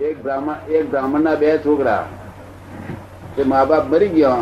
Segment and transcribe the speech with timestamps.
[0.00, 2.08] એક બ્રાહ્મણ એક બ્રાહ્મણ ના બે છોકરા.
[3.38, 4.36] એ મા બાપ મરી ગયા.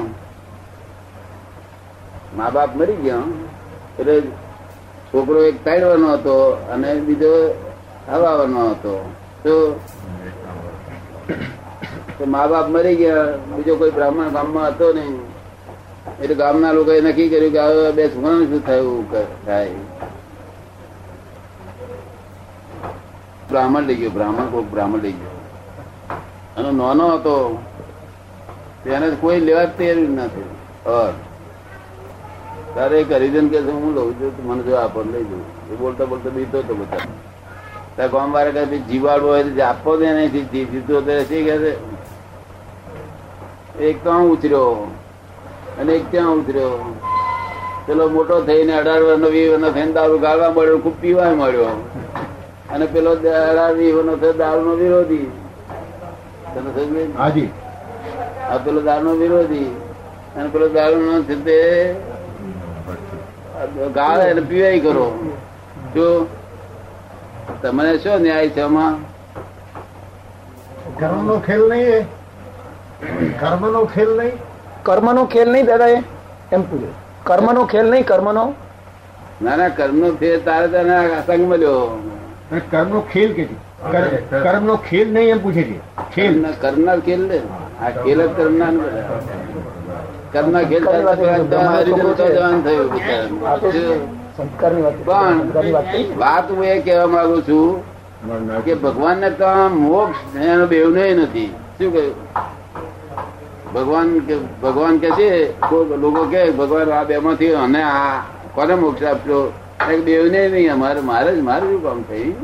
[2.37, 3.19] મા બાપ મરી ગયા.
[3.99, 4.21] એટલે
[5.11, 6.37] છોકરો એક તાડવાનો હતો
[6.73, 7.55] અને બીજો
[8.09, 8.95] હવાવાનો હતો.
[12.19, 13.37] તો મા બાપ મરી ગયા.
[13.57, 15.21] બીજો કોઈ બ્રાહ્મણ ગામમાં હતો નહીં.
[16.21, 19.71] એટલે ગામના લોકોએ નક્કી કર્યું કે હવે બે છોકરાનું શું થયું થાય.
[23.51, 24.11] બ્રાહ્મણ લઈ ગયો.
[24.11, 25.34] બ્રાહ્મણ કોઈ બ્રાહ્મણ લઈ ગયો.
[26.57, 27.37] અને નાનો હતો.
[28.85, 30.49] તેને કોઈ લેવા તૈયાર નથી.
[32.75, 36.31] તારે એક હરિજન કે હું લઉં છું મને જો આપો લઈ જવું એ બોલતા બોલતા
[36.31, 37.05] બીતો હતો બધા
[37.97, 41.77] ત્યાં ગામ વાળા કહે જીવાડવો હોય તો આપો દે નહીં જીતો તો શી કહે
[43.89, 44.91] એક તો ઉતર્યો.
[45.81, 46.95] અને એક ત્યાં ઉતર્યો.
[47.87, 51.71] પેલો મોટો થઈને અઢાર વર્ષનો વી વર્ષનો થઈને દારૂ ગાળવા મળ્યો, ખૂબ પીવા મળ્યો.
[52.73, 55.31] અને પેલો અઢાર વી વર્ષનો થયો, દારૂનો વિરોધી.
[56.55, 57.51] તને સમજ હાજી.
[58.51, 59.77] આ પેલો દારૂ વિરોધી.
[60.37, 61.95] અને પેલો દારૂ નો છે તે
[63.95, 65.07] ગાળે અને પીવાય કરો.
[65.95, 66.27] જો
[67.63, 68.95] તમને શું ન્યાય છે આમાં?
[70.99, 72.01] કર્મનો ખેલ નહીં એ.
[73.41, 74.33] કર્મનો ખેલ નહીં.
[74.83, 76.03] કર્મનો ખેલ નહીં દાદા એ?
[76.53, 76.91] એમ પૂછે.
[77.25, 78.55] કર્મનો ખેલ નહીં કર્મનો?
[79.43, 82.14] ના ના કર્મ નો ફેર તારે તને સંગ મળ્યો
[82.51, 83.49] કર્મનો ખેલ કે
[84.31, 85.79] કર્મનો ખેલ નહીં એમ પૂછે છે.
[86.15, 86.45] ખેલ.
[86.61, 87.41] કર્મના ખેલ ને.
[87.83, 88.71] આ ખેલ જ કર્મના.
[90.33, 90.85] કર્મના ખેલ.
[95.07, 95.37] પણ
[96.19, 97.83] વાત હું એ કહેવા માંગુ છું
[98.65, 101.55] કે ભગવાન ને તો આમ મોક્ષ એનો બેવ નથી.
[101.79, 102.15] શું કહ્યું?
[103.75, 104.21] ભગવાન
[104.63, 105.61] ભગવાન કે છે?
[105.97, 108.23] લોકો કે ભગવાન આ બે માંથી અને આ
[108.55, 112.35] કોને મોક્ષ આપજો બેવ ને નહીં, અમારે મારે જ, મારે શું કામ થઈ?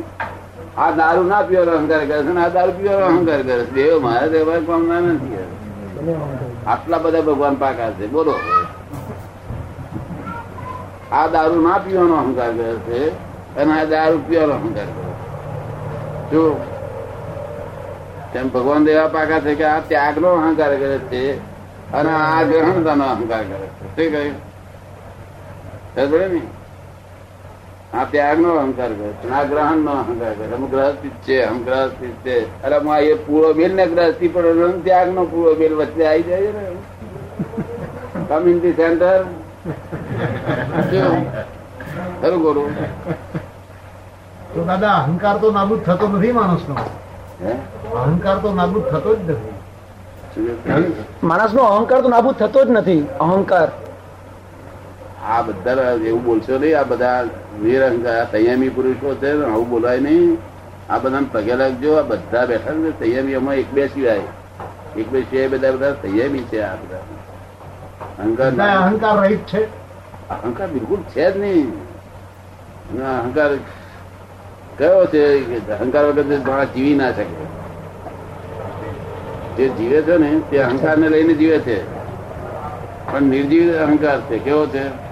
[0.77, 4.89] આ દારૂ ના પીવાનો અહંકાર કરે આ દારૂ પીવાનો અહંકાર કરે બેવ મારે તો કામ
[4.89, 5.39] ના નથી
[6.67, 8.34] આટલા બધા ભગવાન પાકા છે, બોલો.
[11.12, 12.53] આ દારૂ ના પીવાનો અહંકાર
[12.87, 13.12] કરે
[13.56, 15.10] અને આ દારૂ પીવાનો અહંકાર કરે
[16.32, 16.56] જો,
[18.32, 21.41] તેમ ભગવાન દેવા પાકા છે કે આ ત્યાગ નો અહંકાર કરે છે
[21.93, 23.97] અને આ ગ્રહણતા નો અહંકાર કરે છે.
[23.97, 24.34] શું કહ્યું?
[26.32, 26.43] ને?
[27.99, 31.59] આ ત્યાગ નો અહંકાર કરે છે આ ગ્રહણ નો અહંકાર કરે અમુક ગ્રહસ્થિત છે અમ
[31.67, 32.37] ગ્રહસ્થિત છે.
[32.65, 36.27] અરે હું આ એ પૂરો બેલ ને ગ્રહસ્થી પણ ત્યાગ નો પૂરો બેલ વચ્ચે આવી
[36.29, 36.65] જાય ને.
[38.29, 39.21] કમ્યુનિટી સેન્ટર
[42.21, 42.73] ખરું કરું
[44.55, 46.75] તો દાદા અહંકાર તો નાબૂદ થતો નથી માણસનો.
[47.43, 47.53] હે?
[48.05, 49.53] અહંકાર તો નાબૂદ થતો જ નથી.
[51.23, 53.03] માણસ નો અહંકાર તો નાબૂદ થતો જ નથી.
[53.27, 53.69] અહંકાર.
[55.25, 55.72] આ બધા
[56.06, 57.25] એવું બોલશો નહીં આ બધા
[57.62, 60.38] નિરહંકાર સંયમી પુરુષો છે આવું બોલાય નહીં.
[60.92, 64.20] આ બધા પગે લાગજો આ બધા બેઠા છે સંયમી એમાં એક બે સિવાય.
[64.97, 66.97] એક બે સિવાય બધા બધા સંયમી છે આ બધા.
[68.19, 69.64] અહંકાર અહંકાર રહિત છે.
[70.28, 71.72] અહંકાર બિલકુલ છે જ નહીં.
[73.00, 73.50] અહંકાર
[74.78, 77.44] કયો છે અહંકાર વગર માણસ જીવી ના શકે?
[79.56, 82.00] જે જીવે છે ને તે અહંકાર ને લઈને જીવે છે.
[83.12, 85.09] પણ નિર્જીવ અહંકાર છે કેવો છે?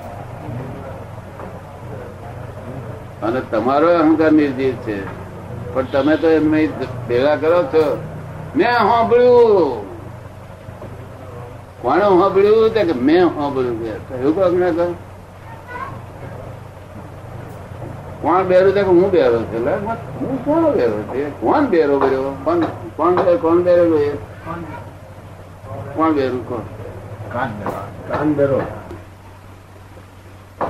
[3.22, 4.98] અને તમારો અહંકાર નિર્જીવ છે.
[5.74, 6.68] પણ તમે તો એમને
[7.08, 8.02] ભેગા કરો છો.
[8.56, 9.88] મેં સાંભળ્યું.
[11.82, 12.70] કોણે સાંભળ્યું?
[12.74, 14.14] કે મેં સાંભળ્યું કે.
[14.14, 14.94] એવું કહો ના કહો?
[18.22, 18.70] કોણ બેરો?
[18.70, 19.58] છે કે હું બેરો છે.
[20.20, 21.30] હું કોણ બેરો છે?
[21.30, 22.60] કોણ બેરો બેરો કોણ
[22.96, 24.16] કોણ બેરો કોણ બેરો
[25.96, 26.48] કોણ બેરું?
[26.48, 26.62] કોણ?
[28.08, 28.62] કાન બેરો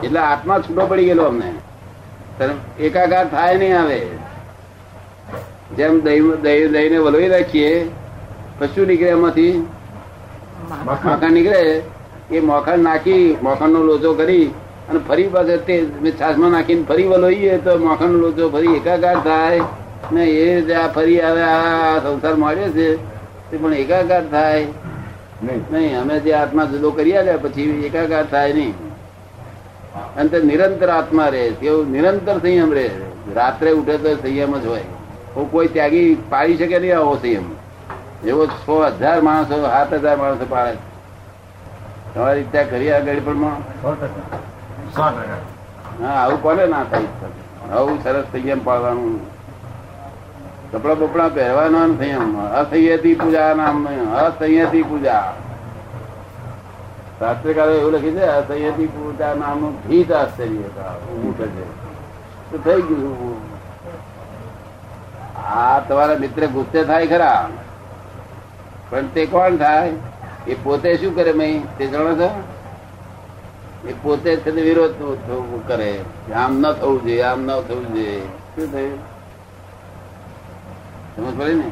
[0.05, 1.53] એટલે આત્મા છૂટો પડી ગયેલો અમને.
[2.81, 4.00] એકાકાર થાય નહીં આવે.
[5.76, 7.87] જેમ દહીં દહીં દહીંને વલોવી રાખીએ
[8.60, 9.66] કશું નીકળે એમાંથી
[10.87, 11.32] માખણ.
[11.32, 11.82] નીકળે
[12.31, 14.47] એ મોખણ નાખી મોખણ નો લોચો કરી
[14.88, 15.87] અને ફરી પાછળ તે
[16.21, 19.60] છાસમાં નાખીને ફરી વલોઈએ તો મોખણનો લોચો ફરી એકાકાર થાય.
[20.12, 22.96] ને એ જે આ ફરી આવે આ સંસાર મળ્યો છે
[23.50, 24.67] તે પણ એકાકાર થાય.
[25.43, 25.64] નહીં.
[25.73, 28.88] નહીં અમે જે આત્મા જુદો કરી આવ્યા પછી એકાકાર થાય નહીં.
[30.19, 32.91] અને તે નિરંતર આત્મા રહે એવું નિરંતર સંયમ રહે
[33.35, 34.87] રાત્રે ઉઠે તો સંયમ જ હોય.
[35.37, 37.47] હું કોઈ ત્યાગી પાડી શકે નહીં આવો સંયમ.
[38.25, 40.76] એવો છ હજાર માણસો, સાત હજાર માણસો પાડે
[42.15, 43.44] તમારી ત્યાં કરી આગળ પણ
[46.03, 47.06] હા, આવું કોને ના થાય?
[47.73, 49.20] આવું સરસ સંયમ પાડવાનું.
[50.73, 52.25] કપડા બપડા પહેરવાનો સંયમ.
[52.61, 53.87] અસંયતી પૂજા નામ
[54.25, 55.32] અસંયતી પૂજા.
[57.19, 60.69] શાસ્ત્રકારો એવું લખી છે અસંયતી પૂજા નામનું ભીત આશ્ચર્ય
[61.12, 61.65] ઊંઘ છે
[62.50, 63.41] તો થઈ ગયું
[65.55, 67.41] આ તમારા મિત્ર ગુસ્સે થાય ખરા
[68.88, 69.93] પણ તે કોણ થાય
[70.47, 72.31] એ પોતે શું કરે મય તે જાણો છો
[73.85, 75.93] એ પોતે છે તે વિરોધ થવું કરે
[76.35, 78.20] આમ ન થવું જોઈએ આમ ન થવું જોઈએ
[78.53, 78.99] શું થયું
[81.15, 81.69] સમજ પડે ને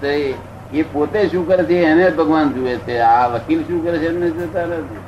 [0.00, 0.12] તો
[0.72, 2.98] એ- પોતે શું કરે છે, એને ભગવાન જુએ છે.
[2.98, 4.98] આ વકીલ શું કરે છે, એમને જોતા નથી.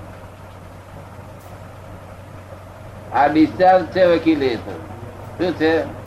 [3.12, 4.70] આ ડિસ્ચાર્જ છે વકીલ તો.
[5.38, 6.03] શું છે?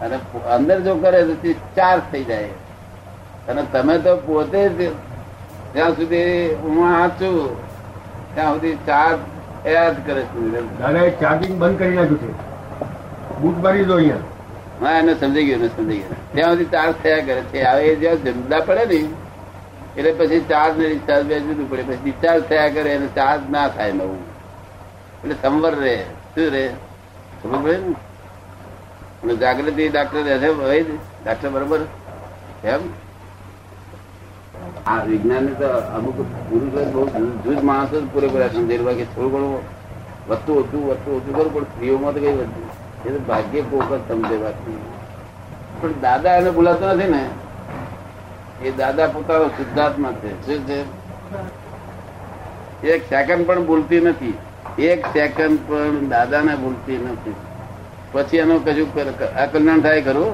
[0.00, 0.16] અને
[0.54, 2.44] અંદર જો કરે તો ચાર્જ થઈ જાય.
[3.48, 4.90] અને તમે તો પોતે જ
[5.74, 7.56] જ્યાં સુધી હું આ છું,
[8.34, 9.18] ત્યાં સુધી ચાર્જ
[9.66, 10.78] એ જ કરે છે.
[10.78, 12.32] દાદા ચાર્જિંગ બંધ કરી નાખ્યું છે.
[13.40, 14.16] બૂટ મારી દો અહીંયા.
[14.82, 16.32] હા, એને સમજી ગયું સમજી ગયું.
[16.32, 17.62] ત્યાં સુધી ચાર્જ થયા કરે છે.
[17.62, 19.08] હવે એ જ્યાં જંદા પડે ને,
[19.96, 21.82] એટલે પછી ચાર્જ ને ડિસ્ચાર્જ બે જુદું પડે.
[21.82, 24.18] પછી ડિસ્ચાર્જ થયા કરે, એને ચાર્જ ના થાય નવું.
[25.22, 26.04] એટલે સંવર રહે.
[26.34, 26.68] શું રહે?
[27.42, 27.92] ખબર પડે ને?
[29.22, 30.48] અને જાગૃતિ ડાક્ટર રહે.
[30.48, 30.84] હોય
[31.24, 31.80] ડાક્ટર બરોબર?
[32.64, 32.80] એમ?
[34.86, 37.08] આ વિજ્ઞાન તો અમુક પુરુષ બહુ
[37.44, 39.60] જૂજ માણસો પૂરેપૂરા સમજેલું કે થોડું ઘણું
[40.28, 43.64] વધતું ઓછું વધતું ઓછું કરવું પણ સ્ત્રીઓમાં તો કઈ વધતું એ તો ભાગ્ય જ
[44.08, 44.76] સમજે વાતની
[45.80, 47.28] પણ દાદા એને બોલાતો નથી ને,
[48.62, 50.46] એ દાદા પોતાનો શુદ્ધાત્મા છે.
[50.46, 50.84] શું છે?
[52.86, 54.38] એક સેકન્ડ પણ ભૂલતી નથી.
[54.78, 57.34] એક સેકન્ડ પણ દાદાને ભૂલતી નથી.
[58.12, 58.94] પછી એનું કશું
[59.36, 60.32] અકલ્યાણ થાય ખરું?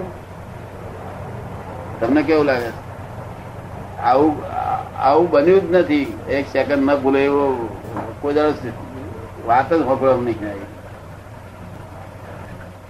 [2.01, 2.71] તમને કેવું લાગે?
[4.03, 4.37] આવું
[4.99, 6.19] આવું બન્યું જ નથી.
[6.29, 7.69] એક સેકન્ડ ન ભૂલે એવો
[8.21, 8.35] કોઈ
[9.47, 10.78] વાત જ હોકળો નહીં આવી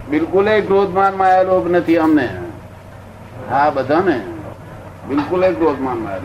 [0.09, 2.29] બિલકુલ ક્રોધમાનમાં લોભ નથી અમને.
[3.49, 4.21] હા બધાને.
[5.07, 6.19] બિલકુલ ક્રોધમાનમાં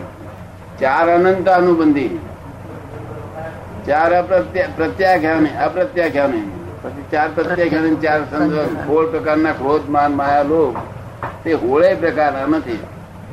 [0.79, 2.19] ચાર અનંત અનુબંધી.
[3.87, 6.41] ચાર અપ્રત્યા પ્રત્યાખ્યાને અપ્રત્યાખ્યાને.
[6.81, 10.77] પછી ચાર પ્રત્યાખ્યાને ચાર સંદર્ભ સોળ પ્રકારના ક્રોધમાન માયા લોભ
[11.43, 12.79] તે હોળે પ્રકારના નથી.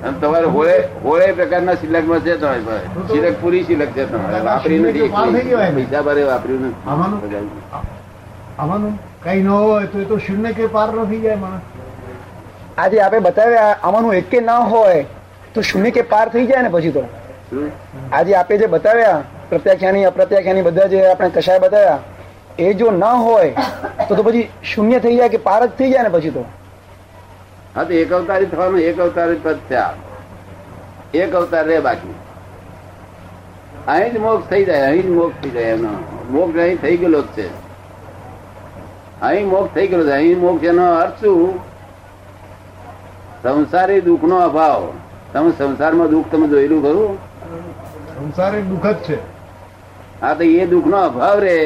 [0.02, 3.12] અને તમારે હોળે હોળે પ્રકારના સિલકમાં છે તમારી પાસે.
[3.12, 4.40] સિલક પૂરી સિલક છે તમારે.
[4.40, 5.08] વાપરી નથી.
[5.74, 6.74] પૈસા ભરે વાપર્યું નથી.
[9.24, 11.64] કઈ ન હોય તો એ તો શૂન્ય કે પાર ન થઈ જાય માણસ.
[12.78, 15.04] આજે આપે બતાવ્યા આમાંનું એક કે ના હોય
[15.54, 17.04] તો શૂન્ય કે પાર થઈ જાય ને પછી તો.
[18.12, 19.20] આજે આપે જે બતાવ્યા
[19.50, 22.00] પ્રત્યાખ્યાની અપ્રત્યાખ્યાની બધા જે આપણે કશાય બતાવ્યા
[22.58, 23.68] એ જો ના હોય
[24.08, 26.44] તો તો પછી શૂન્ય થઈ જાય કે પાર જ થઈ જાય ને પછી તો.
[27.74, 29.94] હા તો એક અવતારી થવાનું એક અવતારી પદ થયા.
[31.14, 32.14] એક અવતાર રે બાકી.
[33.86, 35.92] અહીં જ મોક્ષ થઈ જાય અહીં જ મોક્ષ થઈ જાય એનો
[36.30, 37.46] મોક્ષ અહીં થઈ ગયેલો જ છે.
[39.22, 40.10] અહીં મોક્ષ થઈ ગયો છે.
[40.10, 41.58] અહીં મોક્ષ એનો અર્થ શું?
[43.42, 44.92] સંસારી દુઃખ નો અભાવ.
[45.32, 47.16] તમે સંસારમાં દુઃખ તમે જોયેલું ખરું?
[48.14, 49.20] સંસારી દુઃખ જ છે.
[50.20, 51.56] હા તો એ દુઃખ નો અભાવ રે.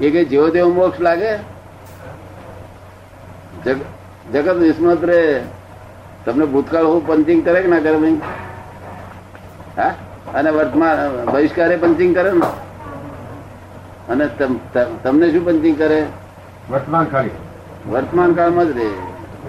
[0.00, 1.36] એ કઈ જેવો તેવો મોક્ષ લાગે?
[4.32, 5.42] જગત વિસ્મત રે.
[6.26, 8.14] તમને ભૂતકાળ હું પંચિંગ કરે કે ના કરે ભાઈ?
[9.76, 9.94] હા?
[10.34, 12.46] અને વર્તમાન બહિષ્કારે પંચિંગ કરે ને?
[14.08, 16.06] અને તમ- તમ- તમને શું પંચિંગ કરે?
[16.70, 17.28] વર્તમાન કાળ
[17.88, 18.88] વર્તમાન કાળમાં જ રે.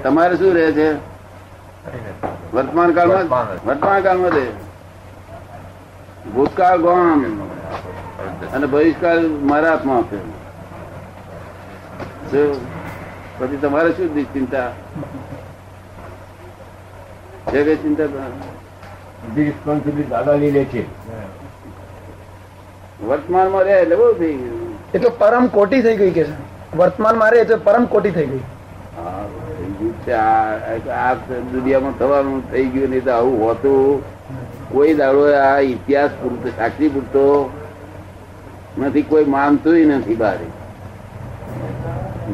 [0.04, 0.90] તમારે શું રહે છે?
[2.54, 3.26] વર્તમાન કાળમાં
[3.68, 4.46] વર્તમાન કાળમાં રહે
[6.34, 7.24] ભૂતકાળ ગોમ
[8.54, 9.22] અને ભવિષ્યકાળ
[9.52, 10.18] મારા હાથમાં આપે.
[13.40, 14.70] પછી તમારે શું ચિંતા?
[17.52, 18.08] છે કઈ ચિંતા?
[19.24, 20.84] બધી રિસ્પોન્સિબિલિટી દાદા લઈ લે છે.
[23.08, 24.70] વર્તમાનમાં રહે એટલે બહુ થઈ ગયું.
[24.94, 26.49] એ તો પરમ કોટી થઈ ગઈ કે છે?
[26.78, 28.46] વર્તમાન મારે એ તો પરમ કોટી થઈ ગઈ.
[30.10, 31.16] આ
[31.54, 34.04] દુનિયામાં થવાનું થઈ ગયું નહીં તો આવું હોતું.
[34.72, 37.24] કોઈ દાડો આ ઇતિહાસ પૂરતો સાક્ષી પૂરતો
[38.78, 40.48] નથી, કોઈ માનતું નથી બારે.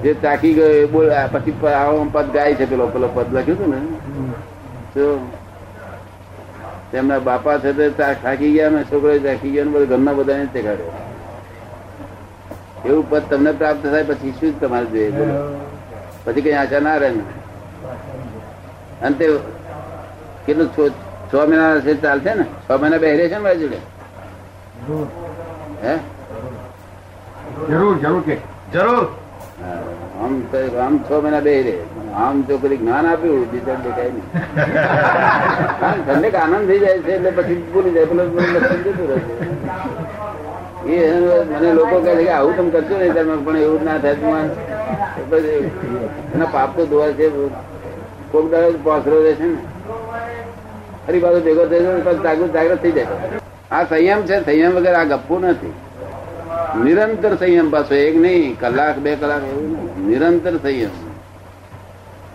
[0.04, 3.80] જે ચાકી ગયો એ બોલ પછી પદ ગાય છે પેલો પેલો પદ લખ્યું હતું ને?
[4.94, 5.06] તો
[6.92, 10.94] તેમના બાપા છે તે થાકી ગયા ને છોકરો થાકી ગયો ને, બધા ઘરના બધાને ચગાડ્યો
[12.86, 15.36] એવું પદ તમને પ્રાપ્ત થાય પછી શું તમારે જોઈએ બોલો.
[16.26, 17.10] પછી કઈ આશા ના રહે
[19.02, 19.26] અંતે
[20.46, 20.70] કેટલું
[21.30, 22.46] છ મહિના છે ચાલશે ને?
[22.66, 23.80] છ મહિના બેહરે છે ને મારી જોડે?
[25.84, 25.96] હે?
[27.70, 28.36] જરૂર જરૂર કે.
[28.74, 29.06] જરૂર.
[30.22, 31.76] આમ તો આમ છ મહિના બેહરે.
[32.16, 34.28] આમ જો કદી જ્ઞાન આપ્યું બીજા દેખાય નહીં.
[36.06, 39.34] ઠંડક આનંદ થઈ જાય છે એટલે પછી ભૂલી જાય પેલો જતું રહે છે.
[40.86, 44.16] એ મને લોકો કહે છે કે આવું તમે કરશો નહીં તમે પણ એવું ના થાય
[44.16, 45.48] તમારે
[46.36, 47.30] એના પાપ તો ધોવા છે.
[48.32, 49.58] કોક દાડો પાસરો રહે છે ને.
[51.08, 53.06] ફરી પાછો ભેગો થઈ જાય જાગૃત જાગૃત થઈ જાય.
[53.72, 55.74] આ સંયમ છે, સંયમ વગર આ ગપ્પુ નથી.
[56.84, 60.90] નિરંતર સંયમ પાછો એક નહીં, કલાક, બે કલાક એવું નિરંતર સંયમ.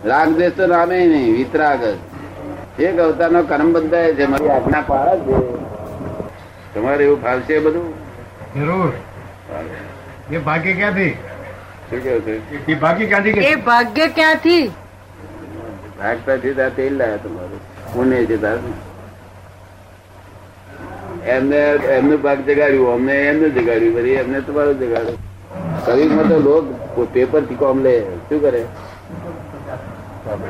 [0.05, 2.81] રાગ દેશ તો રામે નહીં, વિતરાગ જ.
[2.81, 4.25] એક અવતારનો કર્મ બંધાય છે.
[4.25, 5.55] મારી આજ્ઞા પાળે છે.
[6.75, 8.00] તમારે એવું ફાવશે બધું?
[8.55, 8.93] જરૂર.
[10.31, 11.13] એ ભાગ્ય ક્યાંથી?
[12.71, 14.63] એ ભાગ્ય ક્યાંથી એ ભાગ્ય ક્યાંથી?
[15.99, 17.61] ભાગતા થતા તેલ લાયા તમારું.
[17.93, 18.75] પુણ્ય છે તારું
[21.35, 21.59] એમને
[21.97, 25.19] એમનું ભાગ જગાડ્યું અમને એમનું જગાડ્યું ફરી એમને તમારું જગાડ્યું.
[25.85, 26.65] કવિમાં તો લોક
[27.15, 27.93] પેપરથી કોમ લે
[28.29, 28.61] શું કરે?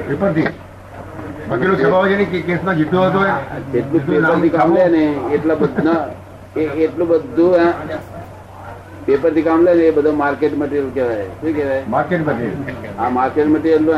[0.07, 0.49] પેપરથી?
[1.49, 3.21] વકીલો સ્વભાવ છે ને કે કેસમાં જીતો હતો.
[3.25, 3.33] એ.
[3.73, 5.03] જેટલું જેટલું પેપરથી કામ લે ને
[5.37, 6.01] એટલા બધા
[6.55, 7.73] એટલું બધું
[9.05, 11.27] પેપરથી કામ લે એ બધો માર્કેટ મટીરિયલ કહેવાય.
[11.41, 11.83] શું કહેવાય?
[11.87, 13.93] માર્કેટ મટીરિયલ આ માર્કેટ મટીરિયલ લો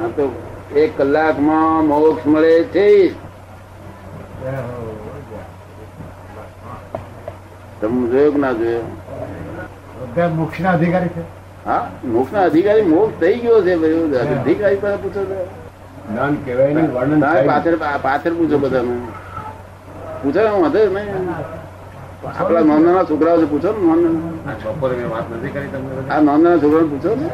[0.00, 0.24] આ તો
[0.82, 2.86] એક કલાકમાં મોક્ષ મળે છે
[7.80, 8.84] તમે જોયો કે ના જોયો?
[10.38, 11.22] મોક્ષ ના અધિકારી છે.
[11.66, 11.82] હા
[12.14, 13.72] મોક્ષ ના અધિકારી મોક્ષ થઈ ગયો છે
[14.38, 15.20] અધિકારી પાસે પૂછો.
[17.48, 18.96] પાછળ પાછળ પૂછો બધાને.
[20.24, 21.28] પૂછો ને વાંધો નહીં.
[22.38, 24.08] આપડા નાના છોકરાઓ છે પૂછો ને તમને
[26.12, 27.26] આ નોંધના છોકરાઓ પૂછો ને.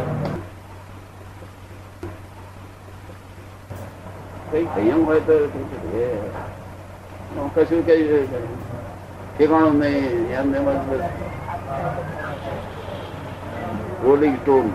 [4.50, 5.34] કઈ સંયમ હોય તો
[7.54, 8.02] કશું કઈ
[9.34, 10.66] ઠેકાણું નહીં એમ એમ.
[14.04, 14.66] રોલિંગ સ્ટોન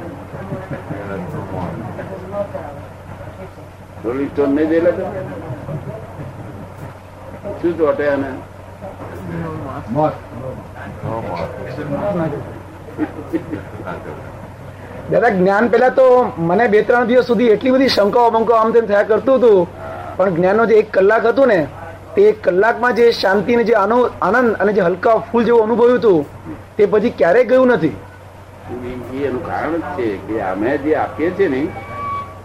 [4.04, 5.10] રોલિંગ સ્ટોન નહીં દેલા તમે
[7.66, 8.30] શું ચોટે એને
[15.12, 16.06] દાદા જ્ઞાન પેલા તો
[16.40, 19.60] મને બે ત્રણ દિવસ સુધી એટલી બધી શંકાઓ બંકો આમ તેમ થયા કરતું હતું
[20.18, 21.60] પણ જ્ઞાનનો જે એક કલાક હતું ને
[22.16, 25.98] તે એક કલાકમાં જે શાંતિ ને જે આનો- આનંદ અને જે હલકા ફૂલ જેવું અનુભવ્યું
[25.98, 26.20] હતું
[26.78, 27.96] તે પછી ક્યારેય ગયું નથી.
[29.22, 31.62] એનું કારણ જ છે કે અમે જે આપીએ છીએ ને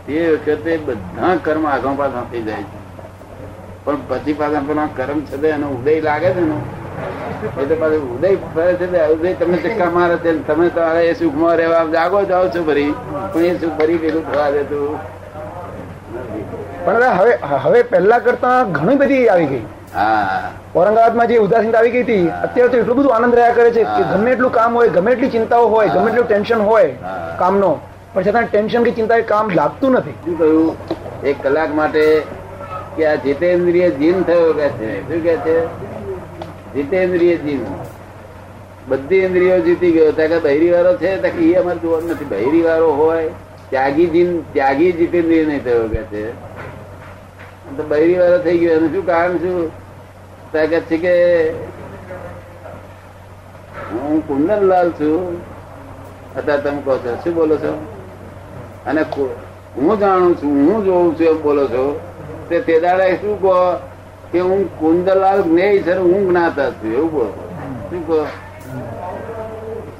[0.06, 2.79] તે વખતે બધા કર્મ આગળ પાછા થઈ જાય છે.
[3.90, 6.58] પણ પાછા પેલા કર્મ છે એનો ઉદય લાગે છે ને.
[7.60, 11.84] એટલે પાછું ઉદય ફરે છે ઉદય તમને ચક્કા મારે છે તમે તમારે એ સુખમાં રહેવા
[11.94, 12.92] જાગો જાઓ છો ફરી.
[13.32, 14.98] પણ એ સુખ ફરી પેલું થવા દેતું
[16.84, 17.32] પણ હવે
[17.64, 19.62] હવે પહેલા કરતા ઘણી બધી આવી ગઈ.
[19.94, 20.40] હા.
[20.74, 24.02] ઔરંગાબાદમાં જે ઉદાસીનતા આવી ગઈ હતી અત્યારે તો એટલું બધું આનંદ રહ્યા કરે છે કે
[24.12, 26.90] ગમે એટલું કામ હોય ગમે એટલી ચિંતાઓ હોય ગમે એટલું ટેન્શન હોય.
[27.40, 27.70] કામનો
[28.14, 30.16] પણ છતાં ટેન્શન કે ચિંતા કામ લાગતું નથી.
[30.24, 30.70] શું કહ્યું?
[31.30, 32.04] એક કલાક માટે
[32.96, 35.00] કે આ જીતેન્દ્રિય જીન થયો કે છે?
[35.02, 35.66] શું કે છે?
[36.74, 37.60] જીતેન્દ્રિય જીન.
[38.88, 40.12] બધી ઇન્દ્રિયો જીતી ગયો.
[40.12, 41.16] ત્યાં કે બહેરી વાળો છે?
[41.16, 42.24] ત્યાં કે એ અમારે જોવાનું નથી.
[42.24, 43.30] બહેરી વાળો હોય,
[43.70, 46.30] ત્યાગી જીન, ત્યાગી જીતેન્દ્રિય નહીં થયો કે છે.
[47.76, 48.72] તો બહેરી વાળો થઈ ગયો.
[48.72, 49.70] એનું શું કારણ શું?
[50.52, 51.50] ત્યાં કે છે કે
[53.90, 55.40] હું કુંદનલાલ છું.
[56.36, 57.16] અત્યારે તમે કહો છો.
[57.24, 57.96] શું બોલો છો?
[58.86, 59.02] અને
[59.76, 62.00] હું જાણું છું, હું જોઉં છું એમ બોલો છો.
[62.50, 63.56] તે તે દાડે શું કહો
[64.32, 67.26] કે હું કુંદલાલ જ્ઞેય છે હું જ્ઞાતા છું એવું કહો.
[67.90, 68.26] શું કહો?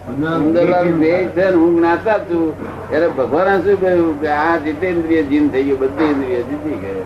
[0.06, 2.42] કુંદલાલ જ્ઞેય છે હું જ્ઞાતા છું
[2.88, 7.04] ત્યારે ભગવાને શું કહ્યું કે આ જીતેન્દ્રિય જીન થઈ ગયું બધી ઇન્દ્રિય જીતી ગયો.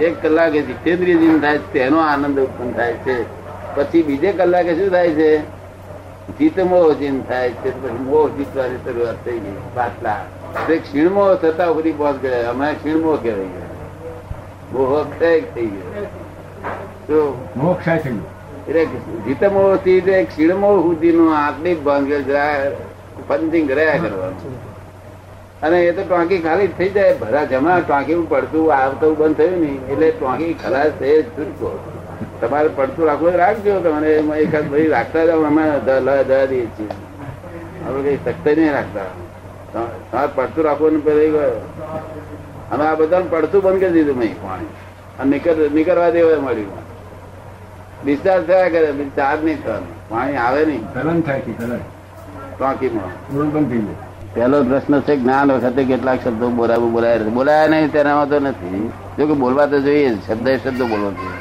[0.00, 3.16] એક કલાકે જીતેન્દ્રિય જીન થાય છે તેનો આનંદ ઉત્પન્ન થાય છે.
[3.74, 5.30] પછી બીજે કલાકે શું થાય છે?
[6.38, 10.20] જીત મોહ જીન થાય છે પછી મોહ જીતવાની શરૂઆત થઈ ગઈ પાટલા.
[10.66, 13.48] તે ક્ષીણમો થતા સુધી પહોંચ ગયા અમે ક્ષીણમો કહેવાય.
[13.54, 13.66] ગયા
[14.72, 16.06] મોહ ક્ષય થઈ ગયો.
[17.08, 17.18] તો
[17.56, 18.22] મોક્ષ થાય થયું
[18.68, 18.84] એટલે
[19.26, 21.74] જીતમોહથી તે ક્ષીણમોહ સુધીનું આટલી
[23.28, 24.56] પંચિંગ રહ્યા કરવાનું.
[25.62, 27.14] અને એ તો ટાંકી ખાલી થઈ જાય.
[27.14, 29.80] ભરા જમા ટાંકી પડતું આવતું બંધ થયું નહીં.
[29.88, 31.70] એટલે ટાંકી ખલાસ થઈ જ છૂટકો.
[32.40, 33.80] તમારે પડતું રાખવું રાખજો.
[33.80, 35.46] તમારે એમાં એકાદ ભાઈ રાખતા જાઓ.
[35.52, 36.88] અમે દહ દહ દઈએ છીએ.
[37.86, 39.25] આપણે કઈ સખ્ત નહીં રાખતા.
[39.76, 41.60] તમારે પડતું રાખવાનું ને ગયો.
[42.72, 44.72] અને આ બધાને પડતું બંધ કરી દીધું મેં પાણી.
[45.20, 46.82] અને નીકળ નીકળવા દેવા મળ્યું.
[48.04, 49.92] ડિસ્ચાર્જ થયા કરે ચાર્જ નહીં થવાનું.
[50.08, 50.84] પાણી આવે નહીં.
[50.94, 51.40] ગલન થાય
[52.58, 53.12] ટાંકીમાં
[54.34, 57.18] પહેલો પ્રશ્ન છે જ્ઞાન વખતે કેટલાક શબ્દો બોલાવું બોલાય.
[57.18, 58.92] બોલાયા નહીં તેનામાં તો નથી.
[59.18, 61.38] જો કે બોલવા તો જોઈએ શબ્દ એ શબ્દ બોલવો જોઈએ.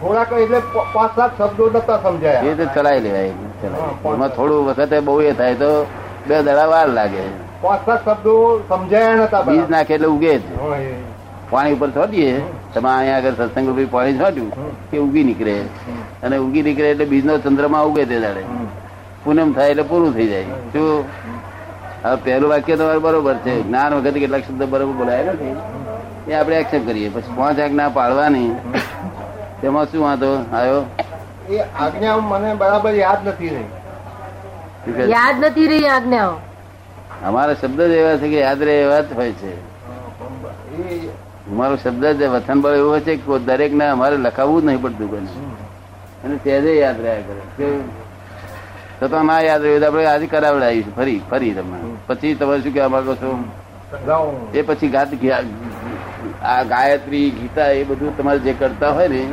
[0.00, 0.58] થોડાક એટલે
[0.94, 2.40] પાંચ સાત શબ્દો નતા સમજાય.
[2.40, 3.32] એ તો ચલાવી લેવાય.
[4.14, 5.70] એમાં થોડું વખતે બહુ એ થાય તો
[6.28, 7.24] બે દડા વાર લાગે.
[7.62, 8.34] પાંચ સાત શબ્દો
[8.68, 10.44] સમજાયા નતા બીજ નાખે એટલે ઉગે જ.
[11.50, 12.32] પાણી ઉપર છોડીએ
[12.74, 14.50] તમે અહીંયા આગળ સત્સંગ રૂપી પાણી છોડ્યું
[14.90, 15.54] કે ઉગી નીકળે.
[16.24, 18.42] અને ઉગી નીકળે એટલે બીજનો ચંદ્રમાં ઉગે તે દાડે.
[19.24, 20.44] પૂનમ થાય એટલે પૂરું થઈ જાય.
[20.72, 21.04] શું
[22.04, 23.54] હવે પહેલું વાક્ય તમારું બરોબર છે.
[23.62, 25.56] જ્ઞાન વખતે કેટલાક શબ્દ બરોબર બોલાય નથી.
[26.28, 27.08] એ આપણે એક્સેપ્ટ કરીએ.
[27.14, 28.50] પછી પાંચ આજ્ઞા પાડવાની
[29.60, 30.30] તેમાં શું વાંધો?
[30.58, 30.84] આવ્યો?
[31.50, 33.68] એ આજ્ઞા મને બરાબર યાદ નથી રહી.
[35.16, 36.34] યાદ નથી રહી આજ્ઞાઓ.
[37.24, 39.52] અમારા શબ્દ જ એવા છે કે યાદ રહે એવા જ હોય છે.
[41.52, 45.10] અમારો શબ્દ જ વતન બળ એવો છે કે દરેક ને અમારે લખાવવું જ નહીં પડતું
[45.10, 45.30] કોઈને.
[46.24, 47.72] અને સહેજે યાદ રહ્યા કરે.
[49.00, 50.96] તો તો ના યાદ રહ્યું આપણે આજે કરાવડાવીશું.
[50.96, 53.30] ફરી ફરી તમે પછી તમે શું કહેવા માંગો છો?
[54.54, 55.08] એ પછી ગાત
[56.42, 59.26] આ ગાયત્રી, ગીતા એ બધું તમારે જે કરતા હોય ને,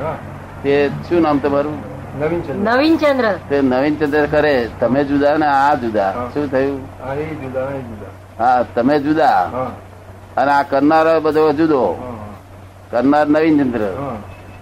[0.64, 1.78] તે શું નામ તમારું?
[2.18, 3.38] નવીન ચંદ્ર.
[3.50, 6.12] તે નવીન ચંદ્ર કરે તમે જુદા ને આ જુદા.
[6.34, 6.82] શું થયું?
[7.04, 8.12] હા એ જુદા એ જુદા.
[8.40, 9.42] હા તમે જુદા.
[10.38, 11.84] અને આ કરનારો બધો જુદો.
[12.92, 13.84] કરનાર નવીન ચંદ્ર.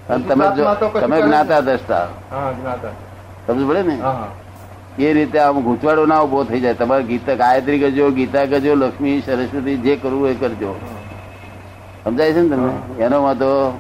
[0.10, 0.46] અને તમે
[1.02, 2.08] તમે જ્ઞાતા દ્રષ્ટા.
[3.48, 3.98] સમજ પડે ને?
[5.00, 6.74] એ રીતે આમ ગૂંચવાડો ના ઊભો થઈ જાય.
[6.74, 10.76] તમારે ગીતા ગાયત્રી કરજો ગીતા કરજો લક્ષ્મી સરસ્વતી જે કરવું એ કરજો.
[12.04, 12.72] સમજાય છે ને તમે
[13.04, 13.80] એનો વાંધો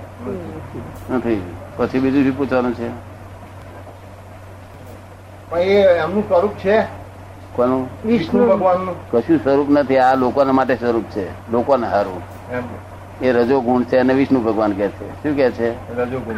[1.11, 1.41] નથી.
[1.77, 3.16] પછી બીજું શું પૂછવાનું છે?
[5.49, 6.81] પણ એમનું સ્વરૂપ છે?
[7.55, 7.89] કોનું?
[8.05, 9.11] વિષ્ણુ ભગવાનનું.
[9.11, 9.97] કશું સ્વરૂપ નથી.
[9.97, 11.51] આ લોકોના માટે સ્વરૂપ છે.
[11.51, 12.21] લોકોને હારું.
[13.21, 15.23] એ રજો ગુણ છે અને વિષ્ણુ ભગવાન કે છે.
[15.23, 15.95] શું કે છે?
[15.95, 16.35] રજોગુણ.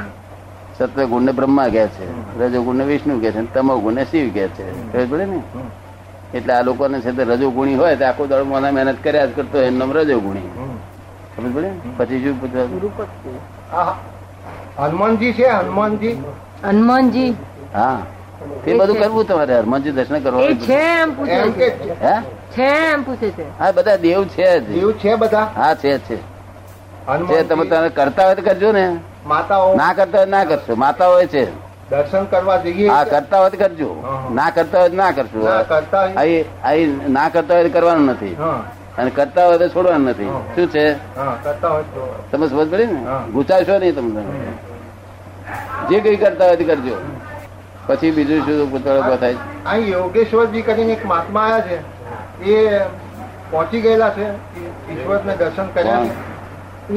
[0.78, 2.40] સત્વ ગુણ ને બ્રહ્મા કે છે.
[2.40, 4.92] રજો ગુણ ને વિષ્ણુ કે છે તમો ગુણ ને શિવ કે છે.
[4.92, 5.42] પડે ને?
[6.34, 9.36] એટલે આ લોકોને છે તે રજો ગુણી હોય તો આખો દળ મને મહેનત કર્યા જ
[9.36, 10.40] કરતો એનું નામ રજો ગુણી
[11.36, 13.96] સમજ પડે પછી શું પૂછવા?
[14.78, 15.46] હનુમાનજી છે?
[15.46, 16.12] હનુમાનજી?
[16.64, 17.36] હનુમાનજી.
[17.74, 18.02] હા.
[18.66, 21.94] તે બધું કરવું તમારે હનુમાનજી દર્શન કરવા છે એમ પૂછે છે.
[22.02, 22.16] હે?
[22.56, 23.46] છે એમ પૂછે છે.
[23.60, 25.48] હા બધા દેવ છે દેવ છે બધા?
[25.56, 26.18] હા છે છે.
[27.30, 28.86] છે તમે તમે કરતા હોય તો કરજો ને.
[29.26, 29.76] માતાઓ?
[29.76, 30.76] ના કરતા હોય ના કરશો.
[30.76, 31.44] માતા હોય છે.
[31.90, 32.88] દર્શન કરવા જઈએ?
[32.88, 33.90] હા કરતા હોય તો કરજો.
[34.32, 35.40] ના કરતા હોય ના કરશો.
[35.40, 36.14] ના કરતા હોય.
[36.16, 38.36] અહીં અહીં ના કરતા હોય કરવાનું નથી.
[38.98, 40.32] અને કરતા હોય તો છોડવાનું નથી.
[40.56, 40.86] શું છે?
[42.32, 43.00] તમે સમજ પડી ને?
[43.34, 44.24] ગુચાશો નહીં તમને
[45.90, 46.96] જે કઈ કરતા હોય તે કરજો.
[47.90, 49.36] પછી બીજું શું પૂછવાનું થાય?
[49.74, 51.78] અહીં યોગેશ્વરજી કરીને એક મહાત્મા આવ્યા છે.
[52.56, 52.82] એ
[53.52, 54.26] પહોંચી ગયેલા છે.
[54.96, 56.02] ઈશ્વરને દર્શન કર્યા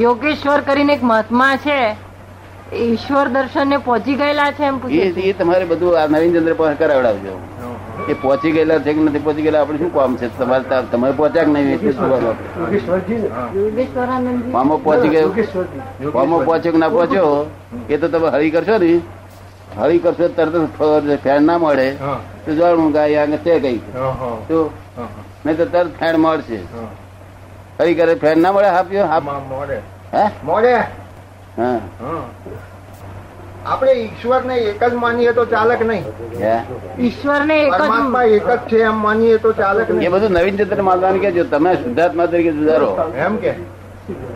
[0.01, 1.77] યોગેશ્વર કરીને એક મહાત્મા છે.
[2.81, 6.75] ઈશ્વર દર્શન ને પહોંચી ગયેલા છે એમ પૂછે એ તમારે બધું આ નવીન ચંદ્ર પાસે
[6.83, 7.33] કરાવડાવજો
[8.09, 10.29] એ પહોંચી ગયેલા છે કે નથી પહોંચી ગયેલા આપણે શું કામ છે?
[10.37, 10.63] તમારે
[10.93, 11.67] તમે પહોંચ્યા કે નહીં?
[11.73, 11.93] એટલે
[14.55, 15.29] મામો પહોંચી ગયો.
[16.13, 17.45] મામો પહોંચ્યો કે ના પહોંચ્યો?
[17.89, 18.91] એ તો તમે હરી કરશો ને.
[19.79, 20.55] હળી કરશો તરત
[21.25, 21.95] જ ના મળે.
[22.45, 24.71] તો જાણવું ગાય આગળ તે હા તો
[25.45, 26.59] નહીં તો તરત ફેન મળશે.
[27.79, 29.67] હળી કરે ફેન ના મળે હાપ્યો હાપમાં
[30.13, 30.25] હે?
[30.43, 30.75] મળે.
[31.57, 31.79] હા.
[32.01, 32.21] હા.
[33.65, 36.05] આપણે ઈશ્વરને એક જ માનીએ તો ચાલક નહીં.
[36.99, 40.03] ઈશ્વર ને એક જ એક જ છે એમ માનીએ તો ચાલક નહીં.
[40.03, 42.89] એ બધું નવીન ચંદ્ર માનવાનું કે જો તમે શુદ્ધાત્મા તરીકે સુધારો.
[43.15, 43.55] એમ કે.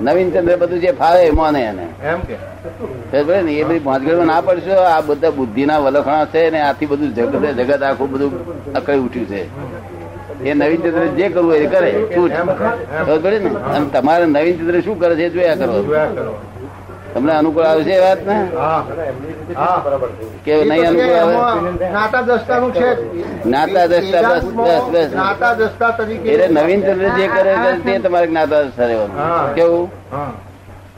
[0.01, 1.85] નવીન ચંદ્ર બધું જે ફાવે એ માને એને.
[2.03, 3.41] એમ કે?
[3.41, 7.35] ને એ બધી ભાંજગડીમાં ના પડશો આ બધા બુદ્ધિના વલખણા છે ને આથી બધું જગત
[7.59, 8.31] જગત આખું બધું
[8.73, 9.41] અકળી ઉઠ્યું છે.
[10.49, 12.37] એ નવીન ચંદ્ર જે કરવું હોય એ કરે શું ને?
[13.75, 15.83] અને તમારે નવીન ચંદ્ર શું કરે છે એ જોયા કરો.
[15.83, 16.33] જોયા કરો.
[17.17, 18.37] તમને અનુકૂળ આવશે એ વાત ને?
[20.45, 21.35] કે નહીં અનુકૂળ આવે?
[21.79, 22.21] જ્ઞાતા
[22.59, 22.89] નું છે.
[23.45, 25.11] નાતા જ્ઞાતા બસ, બસ, બસ.
[25.13, 29.17] નાતા દ્રષ્ટા તરીકે એટલે નવીન ચંદ્ર જે કરે છે તે તમારે નાતા દશા રહેવાનું.
[29.55, 29.89] કેવું?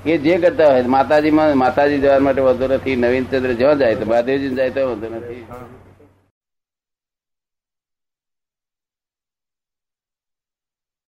[0.06, 4.06] એ જે કરતા હોય માતાજીમાં માતાજી જવા માટે વધુ નથી નવીન ચંદ્ર જ્યાં જાય તો
[4.06, 5.44] મહાદેવજી જાય તો વધુ નથી.